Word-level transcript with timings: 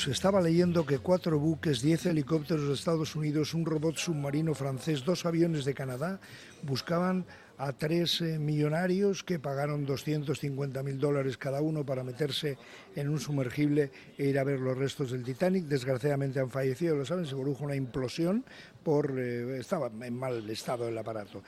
minutos 0.00 0.16
estaba 0.16 0.40
leyendo 0.40 0.86
que 0.86 0.98
cuatro 0.98 1.38
buques, 1.38 1.82
diez 1.82 2.06
helicópteros 2.06 2.68
de 2.68 2.74
Estados 2.74 3.16
Unidos, 3.16 3.54
un 3.54 3.66
robot 3.66 3.96
submarino 3.96 4.54
francés, 4.54 5.04
dos 5.04 5.26
aviones 5.26 5.64
de 5.64 5.74
Canadá 5.74 6.20
buscaban 6.62 7.24
a 7.58 7.72
tres 7.72 8.20
eh, 8.20 8.38
millonarios 8.38 9.22
que 9.22 9.38
pagaron 9.38 9.84
250 9.84 10.82
mil 10.82 10.98
dólares 10.98 11.36
cada 11.36 11.60
uno 11.60 11.84
para 11.84 12.04
meterse 12.04 12.56
en 12.96 13.08
un 13.08 13.20
sumergible 13.20 13.90
e 14.16 14.24
ir 14.26 14.38
a 14.38 14.44
ver 14.44 14.60
los 14.60 14.78
restos 14.78 15.10
del 15.10 15.24
Titanic. 15.24 15.64
Desgraciadamente 15.64 16.40
han 16.40 16.50
fallecido, 16.50 16.96
lo 16.96 17.04
saben, 17.04 17.26
se 17.26 17.34
produjo 17.34 17.64
una 17.64 17.76
implosión 17.76 18.44
por... 18.82 19.18
Eh, 19.18 19.58
estaba 19.58 19.90
en 20.00 20.16
mal 20.16 20.48
estado 20.48 20.88
el 20.88 20.96
aparato. 20.96 21.42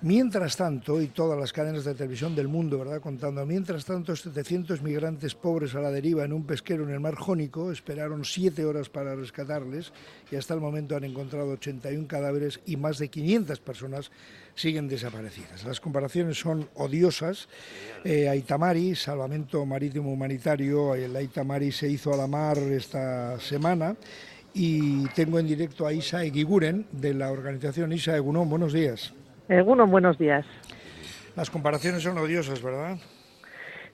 Mientras 0.00 0.56
tanto, 0.56 1.02
y 1.02 1.08
todas 1.08 1.36
las 1.36 1.52
cadenas 1.52 1.84
de 1.84 1.92
televisión 1.92 2.36
del 2.36 2.46
mundo, 2.46 2.78
¿verdad? 2.78 3.00
Contando, 3.00 3.44
mientras 3.44 3.84
tanto, 3.84 4.14
700 4.14 4.80
migrantes 4.80 5.34
pobres 5.34 5.74
a 5.74 5.80
la 5.80 5.90
deriva 5.90 6.24
en 6.24 6.32
un 6.32 6.44
pesquero 6.44 6.84
en 6.84 6.90
el 6.90 7.00
mar 7.00 7.16
Jónico 7.16 7.72
esperaron 7.72 8.24
siete 8.24 8.64
horas 8.64 8.88
para 8.88 9.16
rescatarles 9.16 9.92
y 10.30 10.36
hasta 10.36 10.54
el 10.54 10.60
momento 10.60 10.94
han 10.94 11.02
encontrado 11.02 11.50
81 11.50 12.06
cadáveres 12.06 12.60
y 12.64 12.76
más 12.76 12.98
de 12.98 13.08
500 13.08 13.58
personas 13.58 14.12
siguen 14.54 14.86
desaparecidas. 14.86 15.64
Las 15.64 15.80
comparaciones 15.80 16.38
son 16.38 16.68
odiosas. 16.74 17.48
Eh, 18.04 18.28
Aitamari, 18.28 18.94
Salvamento 18.94 19.66
Marítimo 19.66 20.12
Humanitario, 20.12 20.94
el 20.94 21.16
Aitamari 21.16 21.72
se 21.72 21.88
hizo 21.88 22.14
a 22.14 22.16
la 22.16 22.28
mar 22.28 22.56
esta 22.56 23.40
semana 23.40 23.96
y 24.54 25.08
tengo 25.08 25.40
en 25.40 25.48
directo 25.48 25.88
a 25.88 25.92
Isa 25.92 26.22
Eguiguren 26.22 26.86
de 26.92 27.14
la 27.14 27.32
organización 27.32 27.92
Isa 27.92 28.16
Egunon. 28.16 28.48
Buenos 28.48 28.72
días. 28.72 29.12
Algunos 29.48 29.90
buenos 29.90 30.18
días. 30.18 30.44
Las 31.36 31.50
comparaciones 31.50 32.02
son 32.02 32.18
odiosas, 32.18 32.62
¿verdad? 32.62 32.98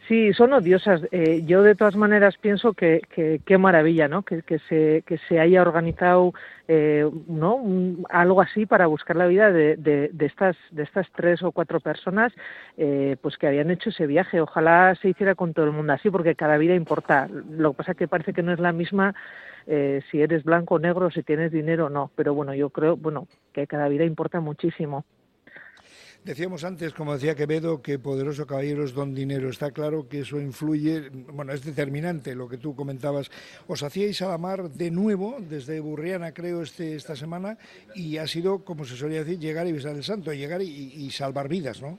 Sí, 0.08 0.34
son 0.34 0.52
odiosas. 0.52 1.00
Eh, 1.12 1.42
yo 1.46 1.62
de 1.62 1.74
todas 1.74 1.96
maneras 1.96 2.36
pienso 2.36 2.74
que 2.74 3.00
qué 3.44 3.58
maravilla, 3.58 4.06
¿no? 4.06 4.22
Que, 4.22 4.42
se, 4.68 5.02
que 5.06 5.18
se 5.28 5.40
haya 5.40 5.62
organizado 5.62 6.34
eh, 6.68 7.08
¿no? 7.26 7.62
algo 8.10 8.42
así 8.42 8.66
para 8.66 8.86
buscar 8.86 9.16
la 9.16 9.26
vida 9.26 9.50
de, 9.50 9.76
de, 9.76 10.26
estas 10.26 10.56
de 10.72 10.82
estas 10.82 11.06
tres 11.12 11.42
o 11.42 11.52
cuatro 11.52 11.80
personas, 11.80 12.34
eh, 12.76 13.16
pues 13.22 13.38
que 13.38 13.46
habían 13.46 13.70
hecho 13.70 13.90
ese 13.90 14.06
viaje. 14.06 14.42
Ojalá 14.42 14.94
se 15.00 15.08
hiciera 15.08 15.34
con 15.34 15.54
todo 15.54 15.64
el 15.64 15.72
mundo 15.72 15.94
así, 15.94 16.10
porque 16.10 16.34
cada 16.34 16.58
vida 16.58 16.74
importa. 16.74 17.28
Lo 17.50 17.72
que 17.72 17.76
pasa 17.78 17.92
es 17.92 17.98
que 17.98 18.08
parece 18.08 18.34
que 18.34 18.42
no 18.42 18.52
es 18.52 18.60
la 18.60 18.72
misma 18.72 19.14
si 19.66 20.20
eres 20.20 20.44
blanco 20.44 20.74
o 20.74 20.78
negro, 20.78 21.10
si 21.10 21.22
tienes 21.22 21.50
dinero 21.50 21.86
o 21.86 21.88
no. 21.88 22.10
Pero 22.14 22.34
bueno, 22.34 22.52
yo 22.52 22.68
creo, 22.68 22.98
bueno, 22.98 23.26
que 23.54 23.66
cada 23.66 23.88
vida 23.88 24.04
importa 24.04 24.40
muchísimo. 24.40 25.06
Decíamos 26.24 26.64
antes, 26.64 26.94
como 26.94 27.12
decía 27.12 27.34
Quevedo, 27.34 27.82
que 27.82 27.98
poderoso 27.98 28.46
caballeros 28.46 28.94
don 28.94 29.12
dinero. 29.14 29.50
Está 29.50 29.72
claro 29.72 30.08
que 30.08 30.20
eso 30.20 30.40
influye, 30.40 31.10
bueno, 31.10 31.52
es 31.52 31.62
determinante 31.62 32.34
lo 32.34 32.48
que 32.48 32.56
tú 32.56 32.74
comentabas. 32.74 33.30
Os 33.68 33.82
hacíais 33.82 34.22
a 34.22 34.28
la 34.28 34.38
mar 34.38 34.70
de 34.70 34.90
nuevo, 34.90 35.36
desde 35.38 35.80
Burriana, 35.80 36.32
creo, 36.32 36.62
este, 36.62 36.96
esta 36.96 37.14
semana, 37.14 37.58
y 37.94 38.16
ha 38.16 38.26
sido, 38.26 38.64
como 38.64 38.86
se 38.86 38.96
solía 38.96 39.22
decir, 39.22 39.38
llegar 39.38 39.66
y 39.66 39.72
besar 39.72 39.96
el 39.96 40.02
santo, 40.02 40.32
llegar 40.32 40.62
y 40.62 41.10
salvar 41.10 41.46
vidas, 41.46 41.82
¿no? 41.82 41.98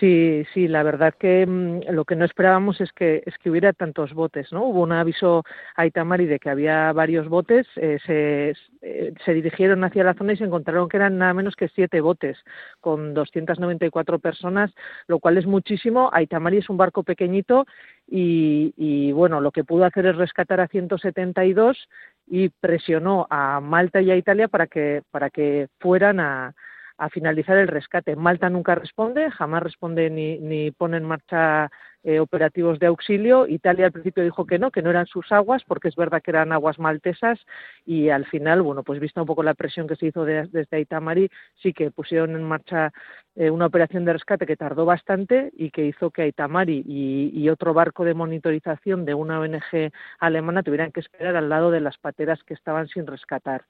Sí, 0.00 0.44
sí, 0.52 0.66
la 0.66 0.82
verdad 0.82 1.14
que 1.18 1.46
mm, 1.46 1.92
lo 1.92 2.04
que 2.04 2.16
no 2.16 2.24
esperábamos 2.24 2.80
es 2.80 2.92
que 2.92 3.22
es 3.26 3.38
que 3.38 3.50
hubiera 3.50 3.72
tantos 3.72 4.12
botes, 4.12 4.52
¿no? 4.52 4.64
Hubo 4.64 4.82
un 4.82 4.92
aviso 4.92 5.44
a 5.76 5.86
Itamari 5.86 6.26
de 6.26 6.40
que 6.40 6.50
había 6.50 6.92
varios 6.92 7.28
botes, 7.28 7.66
eh, 7.76 7.98
se, 8.04 8.54
eh, 8.82 9.14
se, 9.24 9.34
dirigieron 9.34 9.84
hacia 9.84 10.02
la 10.02 10.14
zona 10.14 10.32
y 10.32 10.36
se 10.36 10.44
encontraron 10.44 10.88
que 10.88 10.96
eran 10.96 11.18
nada 11.18 11.32
menos 11.34 11.54
que 11.54 11.68
siete 11.68 12.00
botes 12.00 12.36
con 12.80 13.14
294 13.14 14.18
personas, 14.18 14.72
lo 15.06 15.20
cual 15.20 15.38
es 15.38 15.46
muchísimo. 15.46 16.10
Aitamari 16.12 16.58
es 16.58 16.70
un 16.70 16.76
barco 16.76 17.04
pequeñito 17.04 17.66
y, 18.08 18.74
y 18.76 19.12
bueno, 19.12 19.40
lo 19.40 19.52
que 19.52 19.64
pudo 19.64 19.84
hacer 19.84 20.06
es 20.06 20.16
rescatar 20.16 20.60
a 20.60 20.68
172 20.68 21.88
y 22.26 22.48
presionó 22.48 23.26
a 23.30 23.60
Malta 23.60 24.00
y 24.00 24.10
a 24.10 24.16
Italia 24.16 24.48
para 24.48 24.66
que 24.66 25.02
para 25.10 25.30
que 25.30 25.68
fueran 25.78 26.18
a 26.20 26.54
a 26.98 27.08
finalizar 27.10 27.56
el 27.56 27.68
rescate. 27.68 28.16
Malta 28.16 28.48
nunca 28.50 28.74
responde, 28.74 29.30
jamás 29.30 29.62
responde 29.62 30.10
ni, 30.10 30.38
ni 30.38 30.70
pone 30.70 30.96
en 30.96 31.04
marcha 31.04 31.70
eh, 32.06 32.20
operativos 32.20 32.78
de 32.78 32.86
auxilio. 32.86 33.46
Italia 33.48 33.86
al 33.86 33.92
principio 33.92 34.22
dijo 34.22 34.46
que 34.46 34.58
no, 34.58 34.70
que 34.70 34.82
no 34.82 34.90
eran 34.90 35.06
sus 35.06 35.32
aguas, 35.32 35.62
porque 35.66 35.88
es 35.88 35.96
verdad 35.96 36.22
que 36.22 36.30
eran 36.32 36.52
aguas 36.52 36.78
maltesas 36.78 37.40
y 37.86 38.10
al 38.10 38.26
final, 38.26 38.60
bueno, 38.60 38.82
pues 38.82 39.00
vista 39.00 39.22
un 39.22 39.26
poco 39.26 39.42
la 39.42 39.54
presión 39.54 39.88
que 39.88 39.96
se 39.96 40.06
hizo 40.06 40.24
desde 40.24 40.80
Itamari, 40.80 41.30
sí 41.62 41.72
que 41.72 41.90
pusieron 41.90 42.32
en 42.36 42.42
marcha 42.42 42.92
eh, 43.36 43.50
una 43.50 43.66
operación 43.66 44.04
de 44.04 44.12
rescate 44.12 44.44
que 44.46 44.56
tardó 44.56 44.84
bastante 44.84 45.50
y 45.56 45.70
que 45.70 45.86
hizo 45.86 46.10
que 46.10 46.28
Itamari 46.28 46.84
y, 46.86 47.30
y 47.34 47.48
otro 47.48 47.72
barco 47.72 48.04
de 48.04 48.12
monitorización 48.12 49.06
de 49.06 49.14
una 49.14 49.40
ONG 49.40 49.90
alemana 50.20 50.62
tuvieran 50.62 50.92
que 50.92 51.00
esperar 51.00 51.36
al 51.36 51.48
lado 51.48 51.70
de 51.70 51.80
las 51.80 51.96
pateras 51.96 52.42
que 52.44 52.54
estaban 52.54 52.86
sin 52.88 53.06
rescatar. 53.06 53.64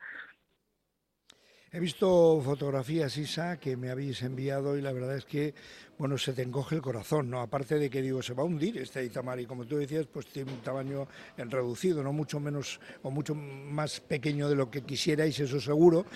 He 1.74 1.80
visto 1.80 2.40
fotografías, 2.40 3.18
Isa, 3.18 3.56
que 3.56 3.76
me 3.76 3.90
habéis 3.90 4.22
enviado 4.22 4.78
y 4.78 4.80
la 4.80 4.92
verdad 4.92 5.16
es 5.16 5.24
que, 5.24 5.54
bueno, 5.98 6.16
se 6.16 6.32
te 6.32 6.42
encoge 6.42 6.76
el 6.76 6.80
corazón, 6.80 7.28
¿no? 7.28 7.40
Aparte 7.40 7.80
de 7.80 7.90
que 7.90 8.00
digo, 8.00 8.22
se 8.22 8.32
va 8.32 8.44
a 8.44 8.46
hundir 8.46 8.78
este 8.78 9.04
Itamari, 9.04 9.44
como 9.44 9.64
tú 9.64 9.78
decías, 9.78 10.06
pues 10.06 10.26
tiene 10.26 10.52
un 10.52 10.60
tamaño 10.60 11.08
reducido, 11.36 12.04
no 12.04 12.12
mucho 12.12 12.38
menos 12.38 12.78
o 13.02 13.10
mucho 13.10 13.34
más 13.34 13.98
pequeño 13.98 14.48
de 14.48 14.54
lo 14.54 14.70
que 14.70 14.82
quisierais, 14.82 15.40
eso 15.40 15.60
seguro, 15.60 16.06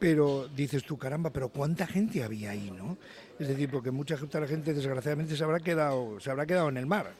pero 0.00 0.48
dices 0.48 0.82
tú, 0.82 0.98
caramba, 0.98 1.30
pero 1.30 1.48
cuánta 1.48 1.86
gente 1.86 2.24
había 2.24 2.50
ahí, 2.50 2.72
¿no? 2.72 2.98
Es 3.38 3.46
decir, 3.46 3.70
porque 3.70 3.92
mucha 3.92 4.16
gente 4.16 4.74
desgraciadamente 4.74 5.36
se 5.36 5.44
habrá 5.44 5.60
quedado, 5.60 6.18
se 6.18 6.28
habrá 6.28 6.44
quedado 6.44 6.70
en 6.70 6.78
el 6.78 6.86
mar. 6.86 7.12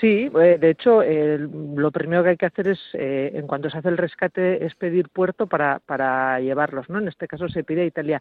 Sí, 0.00 0.30
eh, 0.38 0.58
de 0.60 0.70
hecho, 0.70 1.02
lo 1.02 1.90
primero 1.90 2.22
que 2.22 2.30
hay 2.30 2.36
que 2.36 2.46
hacer 2.46 2.68
es, 2.68 2.80
eh, 2.92 3.30
en 3.34 3.46
cuanto 3.46 3.70
se 3.70 3.78
hace 3.78 3.88
el 3.88 3.96
rescate, 3.96 4.64
es 4.64 4.74
pedir 4.74 5.08
puerto 5.08 5.46
para, 5.46 5.78
para 5.80 6.38
llevarlos, 6.40 6.90
¿no? 6.90 6.98
En 6.98 7.08
este 7.08 7.26
caso 7.26 7.48
se 7.48 7.64
pide 7.64 7.82
a 7.82 7.86
Italia. 7.86 8.20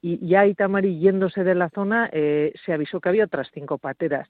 Y 0.00 0.24
ya 0.24 0.46
Itamari 0.46 1.00
yéndose 1.00 1.42
de 1.42 1.56
la 1.56 1.68
zona, 1.70 2.08
eh, 2.12 2.52
se 2.64 2.72
avisó 2.72 3.00
que 3.00 3.08
había 3.08 3.24
otras 3.24 3.48
cinco 3.52 3.78
pateras. 3.78 4.28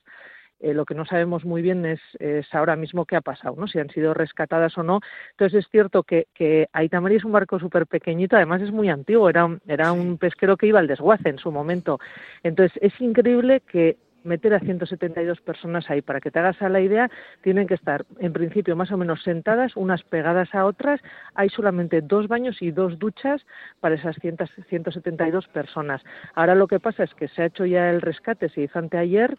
lo 0.58 0.86
que 0.86 0.94
no 0.94 1.04
sabemos 1.04 1.44
muy 1.44 1.60
bien 1.60 1.84
es, 1.84 2.00
es, 2.18 2.46
ahora 2.54 2.76
mismo 2.76 3.04
qué 3.04 3.16
ha 3.16 3.20
pasado, 3.20 3.54
¿no? 3.58 3.68
si 3.68 3.78
han 3.78 3.90
sido 3.90 4.14
rescatadas 4.14 4.78
o 4.78 4.82
no. 4.82 5.00
Entonces 5.32 5.64
es 5.64 5.70
cierto 5.70 6.02
que, 6.02 6.28
que 6.32 6.66
Aitamari 6.72 7.16
es 7.16 7.24
un 7.24 7.32
barco 7.32 7.58
súper 7.58 7.86
pequeñito, 7.86 8.36
además 8.36 8.62
es 8.62 8.72
muy 8.72 8.88
antiguo, 8.88 9.28
era, 9.28 9.46
era 9.68 9.92
un 9.92 10.16
pesquero 10.16 10.56
que 10.56 10.66
iba 10.66 10.78
al 10.78 10.86
desguace 10.86 11.28
en 11.28 11.38
su 11.38 11.52
momento. 11.52 11.98
Entonces 12.42 12.78
es 12.80 12.98
increíble 13.02 13.60
que 13.70 13.98
meter 14.26 14.52
a 14.54 14.60
172 14.60 15.40
personas 15.40 15.88
ahí. 15.88 16.02
Para 16.02 16.20
que 16.20 16.30
te 16.30 16.38
hagas 16.38 16.60
a 16.60 16.68
la 16.68 16.80
idea, 16.80 17.10
tienen 17.42 17.66
que 17.66 17.74
estar 17.74 18.04
en 18.18 18.32
principio 18.32 18.76
más 18.76 18.92
o 18.92 18.96
menos 18.96 19.22
sentadas, 19.22 19.76
unas 19.76 20.02
pegadas 20.02 20.54
a 20.54 20.66
otras. 20.66 21.00
Hay 21.34 21.48
solamente 21.48 22.02
dos 22.02 22.28
baños 22.28 22.60
y 22.60 22.70
dos 22.70 22.98
duchas 22.98 23.46
para 23.80 23.94
esas 23.94 24.16
172 24.16 25.48
personas. 25.48 26.02
Ahora 26.34 26.54
lo 26.54 26.66
que 26.66 26.80
pasa 26.80 27.04
es 27.04 27.14
que 27.14 27.28
se 27.28 27.42
ha 27.42 27.46
hecho 27.46 27.64
ya 27.64 27.90
el 27.90 28.02
rescate, 28.02 28.48
se 28.48 28.62
hizo 28.62 28.78
anteayer, 28.78 29.36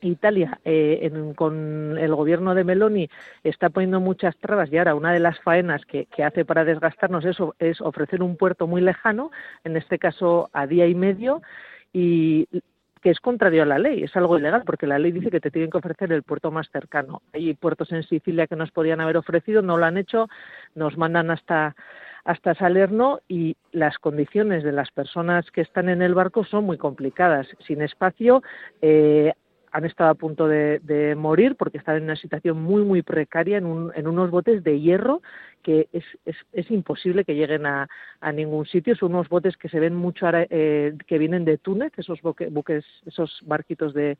Italia, 0.00 0.60
eh, 0.64 1.10
con 1.36 1.96
el 1.98 2.14
gobierno 2.14 2.54
de 2.54 2.64
Meloni, 2.64 3.08
está 3.42 3.70
poniendo 3.70 4.00
muchas 4.00 4.36
trabas 4.36 4.70
y 4.70 4.78
ahora 4.78 4.94
una 4.94 5.12
de 5.12 5.20
las 5.20 5.40
faenas 5.40 5.84
que, 5.86 6.06
que, 6.06 6.22
hace 6.22 6.44
para 6.44 6.64
desgastarnos 6.64 7.24
eso 7.24 7.54
es 7.58 7.80
ofrecer 7.80 8.22
un 8.22 8.36
puerto 8.36 8.66
muy 8.66 8.82
lejano, 8.82 9.30
en 9.64 9.76
este 9.76 9.98
caso 9.98 10.50
a 10.52 10.66
día 10.66 10.86
y 10.86 10.94
medio, 10.94 11.42
y 11.92 12.46
que 13.04 13.10
es 13.10 13.20
contrario 13.20 13.64
a 13.64 13.66
la 13.66 13.78
ley, 13.78 14.02
es 14.02 14.16
algo 14.16 14.38
ilegal, 14.38 14.62
porque 14.64 14.86
la 14.86 14.98
ley 14.98 15.12
dice 15.12 15.30
que 15.30 15.38
te 15.38 15.50
tienen 15.50 15.70
que 15.70 15.76
ofrecer 15.76 16.10
el 16.10 16.22
puerto 16.22 16.50
más 16.50 16.70
cercano. 16.70 17.20
Hay 17.34 17.52
puertos 17.52 17.92
en 17.92 18.02
Sicilia 18.02 18.46
que 18.46 18.56
nos 18.56 18.70
podían 18.70 19.02
haber 19.02 19.18
ofrecido, 19.18 19.60
no 19.60 19.76
lo 19.76 19.84
han 19.84 19.98
hecho, 19.98 20.30
nos 20.74 20.96
mandan 20.96 21.30
hasta 21.30 21.76
hasta 22.24 22.54
Salerno 22.54 23.20
y 23.28 23.58
las 23.72 23.98
condiciones 23.98 24.64
de 24.64 24.72
las 24.72 24.90
personas 24.90 25.50
que 25.50 25.60
están 25.60 25.90
en 25.90 26.00
el 26.00 26.14
barco 26.14 26.46
son 26.46 26.64
muy 26.64 26.78
complicadas. 26.78 27.46
Sin 27.66 27.82
espacio, 27.82 28.42
eh, 28.80 29.34
han 29.74 29.84
estado 29.84 30.10
a 30.10 30.14
punto 30.14 30.46
de, 30.46 31.14
morir 31.16 31.56
porque 31.56 31.78
están 31.78 31.96
en 31.96 32.04
una 32.04 32.14
situación 32.14 32.62
muy, 32.62 32.82
muy 32.82 33.02
precaria 33.02 33.58
en, 33.58 33.90
en 33.96 34.06
unos 34.06 34.30
botes 34.30 34.62
de 34.62 34.80
hierro 34.80 35.20
que 35.64 35.88
es, 35.92 36.04
es, 36.26 36.36
es 36.52 36.70
imposible 36.70 37.24
que 37.24 37.34
lleguen 37.34 37.66
a, 37.66 37.88
a, 38.20 38.32
ningún 38.32 38.66
sitio. 38.66 38.94
Son 38.94 39.12
unos 39.12 39.28
botes 39.28 39.56
que 39.56 39.68
se 39.68 39.80
ven 39.80 39.96
mucho 39.96 40.26
ahora, 40.26 40.46
eh, 40.50 40.94
que 41.06 41.18
vienen 41.18 41.44
de 41.44 41.58
Túnez, 41.58 41.90
esos 41.96 42.20
buques, 42.22 42.84
esos 43.06 43.40
barquitos 43.46 43.94
de, 43.94 44.16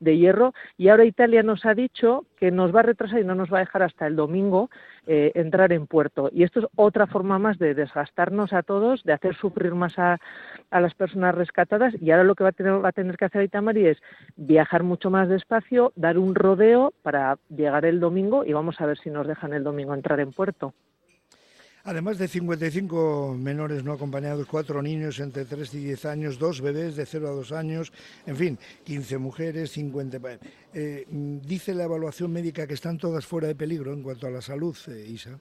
de 0.00 0.16
hierro. 0.16 0.54
Y 0.76 0.88
ahora 0.88 1.04
Italia 1.04 1.42
nos 1.42 1.64
ha 1.64 1.74
dicho 1.74 2.24
que 2.36 2.50
nos 2.50 2.74
va 2.74 2.80
a 2.80 2.84
retrasar 2.84 3.20
y 3.20 3.24
no 3.24 3.34
nos 3.34 3.52
va 3.52 3.58
a 3.58 3.60
dejar 3.60 3.82
hasta 3.82 4.06
el 4.06 4.16
domingo 4.16 4.70
eh, 5.06 5.32
entrar 5.34 5.72
en 5.72 5.86
puerto. 5.86 6.30
Y 6.32 6.42
esto 6.42 6.60
es 6.60 6.66
otra 6.76 7.06
forma 7.06 7.38
más 7.38 7.58
de 7.58 7.74
desgastarnos 7.74 8.52
a 8.52 8.62
todos, 8.62 9.02
de 9.04 9.12
hacer 9.12 9.34
sufrir 9.36 9.74
más 9.74 9.98
a, 9.98 10.18
a 10.70 10.80
las 10.80 10.94
personas 10.94 11.34
rescatadas. 11.34 11.94
Y 12.00 12.10
ahora 12.10 12.24
lo 12.24 12.34
que 12.34 12.44
va 12.44 12.50
a 12.50 12.52
tener, 12.52 12.84
va 12.84 12.88
a 12.88 12.92
tener 12.92 13.16
que 13.16 13.24
hacer 13.24 13.42
Itamari 13.42 13.86
es 13.86 13.98
viajar 14.36 14.82
mucho 14.82 15.10
más 15.10 15.28
despacio, 15.28 15.92
dar 15.96 16.18
un 16.18 16.34
rodeo 16.34 16.92
para 17.02 17.38
llegar 17.48 17.84
el 17.84 18.00
domingo 18.00 18.44
y 18.44 18.52
vamos 18.52 18.80
a 18.80 18.86
ver 18.86 18.98
si 18.98 19.10
nos 19.10 19.26
dejan 19.26 19.52
el 19.52 19.64
domingo 19.64 19.94
entrar 19.94 20.20
en 20.20 20.32
puerto. 20.32 20.74
Además 21.86 22.18
de 22.18 22.26
55 22.26 23.36
menores 23.38 23.84
no 23.84 23.92
acompañados, 23.92 24.48
cuatro 24.48 24.82
niños 24.82 25.20
entre 25.20 25.44
3 25.44 25.72
y 25.74 25.84
10 25.84 26.04
años, 26.06 26.36
dos 26.36 26.60
bebés 26.60 26.96
de 26.96 27.06
0 27.06 27.28
a 27.28 27.30
2 27.30 27.52
años, 27.52 27.92
en 28.26 28.36
fin, 28.36 28.58
15 28.82 29.18
mujeres, 29.18 29.70
50... 29.70 30.18
Eh, 30.74 31.06
dice 31.08 31.74
la 31.74 31.84
evaluación 31.84 32.32
médica 32.32 32.66
que 32.66 32.74
están 32.74 32.98
todas 32.98 33.24
fuera 33.24 33.46
de 33.46 33.54
peligro 33.54 33.92
en 33.92 34.02
cuanto 34.02 34.26
a 34.26 34.30
la 34.30 34.40
salud, 34.40 34.76
eh, 34.88 35.06
Isa. 35.08 35.38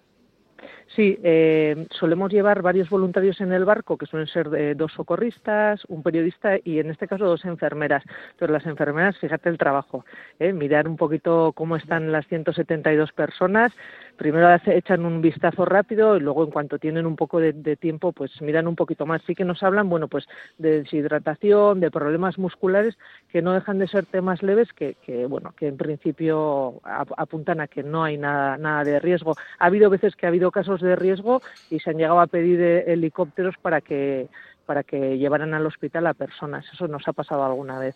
Sí, 0.95 1.19
eh, 1.23 1.87
solemos 1.91 2.31
llevar 2.31 2.61
varios 2.61 2.89
voluntarios 2.89 3.41
en 3.41 3.51
el 3.51 3.65
barco, 3.65 3.97
que 3.97 4.05
suelen 4.05 4.27
ser 4.27 4.49
de 4.49 4.75
dos 4.75 4.93
socorristas, 4.93 5.83
un 5.87 6.03
periodista 6.03 6.57
y 6.63 6.79
en 6.79 6.89
este 6.89 7.07
caso 7.07 7.25
dos 7.25 7.43
enfermeras. 7.43 8.03
Pero 8.37 8.53
las 8.53 8.65
enfermeras, 8.65 9.17
fíjate 9.17 9.49
el 9.49 9.57
trabajo, 9.57 10.05
¿eh? 10.39 10.53
mirar 10.53 10.87
un 10.87 10.95
poquito 10.95 11.51
cómo 11.53 11.75
están 11.75 12.11
las 12.11 12.27
172 12.27 13.11
personas, 13.11 13.73
primero 14.17 14.47
echan 14.65 15.05
un 15.05 15.21
vistazo 15.21 15.65
rápido 15.65 16.17
y 16.17 16.19
luego 16.19 16.43
en 16.43 16.51
cuanto 16.51 16.79
tienen 16.79 17.05
un 17.05 17.15
poco 17.15 17.39
de, 17.39 17.53
tiempo 17.75 18.11
pues 18.11 18.41
miran 18.41 18.67
un 18.67 18.75
poquito 18.75 19.05
más. 19.05 19.21
Sí 19.23 19.35
que 19.35 19.45
nos 19.45 19.63
hablan, 19.63 19.89
bueno, 19.89 20.07
pues 20.07 20.25
de 20.57 20.81
deshidratación, 20.81 21.79
de 21.79 21.91
problemas 21.91 22.37
musculares 22.37 22.97
que 23.31 23.41
no 23.41 23.53
dejan 23.53 23.79
de 23.79 23.87
ser 23.87 24.05
temas 24.05 24.41
leves 24.43 24.69
que, 24.73 24.95
bueno, 25.27 25.53
que 25.57 25.67
en 25.67 25.77
principio 25.77 26.81
apuntan 26.83 27.61
a 27.61 27.67
que 27.67 27.83
no 27.83 28.03
hay 28.03 28.17
nada, 28.17 28.57
nada 28.57 28.83
de 28.83 28.99
riesgo. 28.99 29.35
Ha 29.59 29.65
habido 29.65 29.89
veces 29.89 30.15
que 30.15 30.25
ha 30.25 30.29
habido 30.29 30.51
casos 30.51 30.81
de 30.81 30.95
riesgo 30.95 31.41
y 31.69 31.79
se 31.79 31.89
han 31.89 31.97
llegado 31.97 32.19
a 32.19 32.27
pedir 32.27 32.61
eh, 32.61 32.91
helicópteros 32.91 33.55
para 33.61 33.81
que 33.81 34.27
para 34.65 34.83
que 34.83 35.17
llevaran 35.17 35.53
al 35.53 35.65
hospital 35.65 36.07
a 36.07 36.15
personas. 36.15 36.65
Eso 36.73 36.87
nos 36.87 37.07
ha 37.07 37.13
pasado 37.13 37.45
alguna 37.45 37.77
vez. 37.77 37.95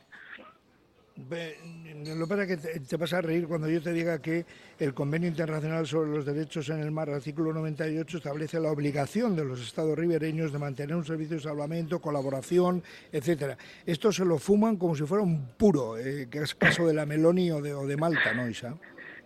Lo 1.28 2.28
que 2.28 2.30
pasa 2.30 2.44
es 2.44 2.48
que 2.48 2.80
te, 2.80 2.98
vas 2.98 3.14
a 3.14 3.22
reír 3.22 3.48
cuando 3.48 3.70
yo 3.70 3.82
te 3.82 3.92
diga 3.92 4.22
que 4.22 4.46
el 4.80 4.94
Convenio 4.94 5.28
Internacional 5.28 5.86
sobre 5.86 6.12
los 6.12 6.26
Derechos 6.26 6.70
en 6.70 6.80
el 6.80 6.92
Mar, 6.92 7.10
artículo 7.10 7.54
98, 7.54 8.18
establece 8.18 8.60
la 8.60 8.72
obligación 8.72 9.36
de 9.36 9.44
los 9.44 9.62
Estados 9.62 9.98
ribereños 9.98 10.52
de 10.52 10.60
mantener 10.60 10.96
un 10.96 11.06
servicio 11.06 11.36
de 11.36 11.44
salvamento, 11.44 12.00
colaboración, 12.00 12.84
etcétera. 13.12 13.58
Esto 13.86 14.12
se 14.12 14.24
lo 14.24 14.38
fuman 14.38 14.78
como 14.78 14.96
si 14.96 15.04
fuera 15.04 15.24
un 15.24 15.50
puro, 15.58 15.98
eh, 15.98 16.28
que 16.30 16.40
es 16.40 16.56
caso 16.56 16.88
de 16.88 16.94
la 16.94 17.06
Meloni 17.06 17.52
o 17.52 17.62
de, 17.62 17.74
o 17.74 17.86
de 17.86 17.98
Malta, 17.98 18.34
¿no, 18.34 18.48
Isa? 18.48 18.76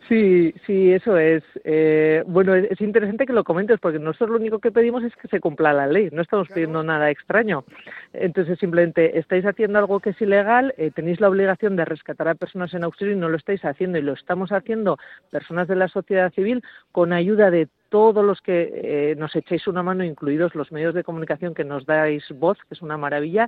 Sí, 0.09 0.53
sí, 0.65 0.91
eso 0.91 1.17
es. 1.17 1.43
Eh, 1.63 2.23
bueno, 2.27 2.55
es 2.55 2.81
interesante 2.81 3.25
que 3.25 3.31
lo 3.31 3.45
comentes 3.45 3.79
porque 3.79 3.99
nosotros 3.99 4.31
lo 4.31 4.37
único 4.37 4.59
que 4.59 4.71
pedimos 4.71 5.01
es 5.03 5.15
que 5.15 5.29
se 5.29 5.39
cumpla 5.39 5.71
la 5.71 5.87
ley, 5.87 6.09
no 6.11 6.21
estamos 6.21 6.49
pidiendo 6.49 6.83
nada 6.83 7.09
extraño. 7.09 7.63
Entonces, 8.11 8.59
simplemente 8.59 9.17
estáis 9.17 9.45
haciendo 9.45 9.79
algo 9.79 10.01
que 10.01 10.09
es 10.09 10.21
ilegal, 10.21 10.73
eh, 10.77 10.91
tenéis 10.93 11.21
la 11.21 11.29
obligación 11.29 11.77
de 11.77 11.85
rescatar 11.85 12.27
a 12.27 12.35
personas 12.35 12.73
en 12.73 12.83
auxilio 12.83 13.13
y 13.13 13.17
no 13.17 13.29
lo 13.29 13.37
estáis 13.37 13.63
haciendo 13.63 13.97
y 13.97 14.01
lo 14.01 14.13
estamos 14.13 14.51
haciendo 14.51 14.97
personas 15.31 15.69
de 15.69 15.75
la 15.75 15.87
sociedad 15.87 16.33
civil 16.33 16.63
con 16.91 17.13
ayuda 17.13 17.49
de 17.49 17.69
todos 17.87 18.25
los 18.25 18.41
que 18.41 18.71
eh, 18.73 19.15
nos 19.17 19.33
echéis 19.35 19.67
una 19.67 19.83
mano, 19.83 20.03
incluidos 20.03 20.53
los 20.53 20.71
medios 20.73 20.93
de 20.95 21.05
comunicación 21.05 21.53
que 21.53 21.63
nos 21.63 21.85
dais 21.85 22.25
voz, 22.35 22.57
que 22.67 22.73
es 22.73 22.81
una 22.81 22.97
maravilla. 22.97 23.47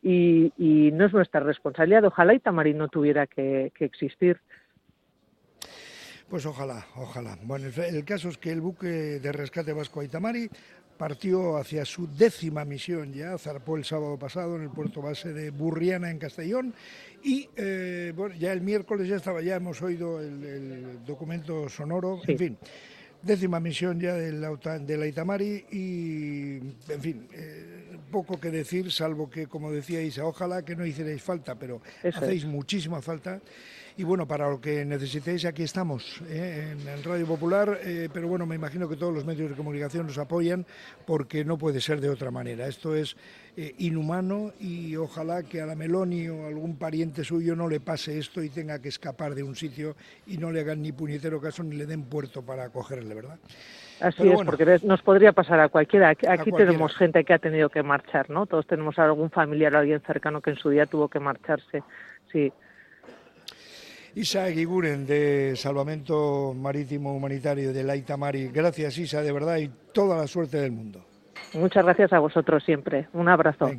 Y, 0.00 0.52
no 0.92 1.06
es 1.06 1.12
nuestra 1.12 1.40
responsabilidad. 1.40 2.04
Ojalá 2.04 2.32
Itamari 2.32 2.72
no 2.72 2.86
tuviera 2.86 3.26
que 3.26 3.72
existir. 3.80 4.38
Pues 6.28 6.44
ojalá, 6.44 6.86
ojalá. 6.96 7.38
Bueno, 7.42 7.68
el 7.68 8.04
caso 8.04 8.28
es 8.28 8.36
que 8.36 8.52
el 8.52 8.60
buque 8.60 8.86
de 9.18 9.32
rescate 9.32 9.72
vasco 9.72 10.00
Aitamari 10.00 10.50
partió 10.98 11.56
hacia 11.56 11.84
su 11.84 12.06
décima 12.06 12.64
misión 12.64 13.14
ya, 13.14 13.38
zarpó 13.38 13.76
el 13.76 13.84
sábado 13.84 14.18
pasado 14.18 14.56
en 14.56 14.62
el 14.62 14.70
puerto 14.70 15.00
base 15.00 15.32
de 15.32 15.50
Burriana 15.50 16.10
en 16.10 16.18
Castellón 16.18 16.74
y 17.22 17.48
eh, 17.56 18.12
bueno, 18.14 18.34
ya 18.34 18.52
el 18.52 18.60
miércoles 18.60 19.08
ya 19.08 19.16
estaba, 19.16 19.40
ya 19.40 19.56
hemos 19.56 19.80
oído 19.80 20.20
el, 20.20 21.04
documento 21.06 21.68
sonoro, 21.68 22.20
en 22.26 22.38
fin. 22.38 22.58
Décima 23.22 23.58
misión 23.58 23.98
ya 23.98 24.14
de 24.14 24.32
la, 24.32 24.50
de 24.78 24.96
la 24.96 25.06
Itamari 25.06 25.64
y, 25.72 26.58
en 26.92 27.00
fin, 27.00 27.28
eh, 27.32 27.87
poco 28.10 28.40
que 28.40 28.50
decir, 28.50 28.90
salvo 28.90 29.30
que, 29.30 29.46
como 29.46 29.70
decía 29.70 30.02
Isa, 30.02 30.24
ojalá 30.24 30.64
que 30.64 30.76
no 30.76 30.84
hicierais 30.84 31.22
falta, 31.22 31.54
pero 31.54 31.80
hacéis 32.02 32.44
muchísima 32.44 33.00
falta. 33.00 33.40
Y 33.98 34.04
bueno, 34.04 34.28
para 34.28 34.48
lo 34.48 34.60
que 34.60 34.84
necesitéis, 34.84 35.44
aquí 35.44 35.64
estamos, 35.64 36.22
¿eh? 36.28 36.72
en, 36.72 37.02
Radio 37.02 37.26
Popular, 37.26 37.80
eh, 37.82 38.08
pero 38.12 38.28
bueno, 38.28 38.46
me 38.46 38.54
imagino 38.54 38.88
que 38.88 38.94
todos 38.94 39.12
los 39.12 39.24
medios 39.24 39.50
de 39.50 39.56
comunicación 39.56 40.06
nos 40.06 40.18
apoyan 40.18 40.64
porque 41.04 41.44
no 41.44 41.58
puede 41.58 41.80
ser 41.80 42.00
de 42.00 42.08
otra 42.08 42.30
manera. 42.30 42.68
Esto 42.68 42.94
es 42.94 43.16
eh, 43.56 43.74
inhumano 43.78 44.52
y 44.60 44.94
ojalá 44.94 45.42
que 45.42 45.60
a 45.60 45.66
la 45.66 45.74
Meloni 45.74 46.28
o 46.28 46.44
a 46.44 46.46
algún 46.46 46.76
pariente 46.76 47.24
suyo 47.24 47.56
no 47.56 47.68
le 47.68 47.80
pase 47.80 48.16
esto 48.20 48.40
y 48.40 48.50
tenga 48.50 48.78
que 48.80 48.88
escapar 48.88 49.34
de 49.34 49.42
un 49.42 49.56
sitio 49.56 49.96
y 50.28 50.38
no 50.38 50.52
le 50.52 50.60
hagan 50.60 50.80
ni 50.80 50.92
puñetero 50.92 51.40
caso 51.40 51.64
ni 51.64 51.74
le 51.74 51.84
den 51.84 52.04
puerto 52.04 52.42
para 52.42 52.66
acogerle, 52.66 53.16
¿verdad? 53.16 53.40
Así 54.00 54.28
es, 54.28 54.40
porque 54.44 54.78
nos 54.84 55.02
podría 55.02 55.32
pasar 55.32 55.58
a 55.60 55.68
cualquiera. 55.68 56.10
Aquí, 56.10 56.52
tenemos 56.52 56.94
gente 56.96 57.24
que 57.24 57.34
ha 57.34 57.38
tenido 57.38 57.68
que 57.68 57.82
marchar, 57.82 57.97
¿no? 58.28 58.46
Todos 58.46 58.66
tenemos 58.66 58.98
algún 58.98 59.30
familiar 59.30 59.74
o 59.74 59.78
alguien 59.78 60.00
cercano 60.00 60.40
que 60.40 60.50
en 60.50 60.56
su 60.56 60.70
día 60.70 60.86
tuvo 60.86 61.08
que 61.08 61.20
marcharse. 61.20 61.82
Sí. 62.32 62.52
Isa 64.14 64.46
Guiguren 64.48 65.06
de 65.06 65.54
Salvamento 65.56 66.54
Marítimo 66.54 67.14
Humanitario 67.14 67.72
de 67.72 67.84
Laita 67.84 68.16
Mari. 68.16 68.48
Gracias 68.48 68.98
Isa, 68.98 69.22
de 69.22 69.32
verdad, 69.32 69.58
y 69.58 69.70
toda 69.92 70.16
la 70.16 70.26
suerte 70.26 70.58
del 70.58 70.72
mundo. 70.72 71.04
Muchas 71.54 71.84
gracias 71.84 72.12
a 72.12 72.18
vosotros 72.18 72.62
siempre. 72.64 73.08
Un 73.12 73.28
abrazo. 73.28 73.70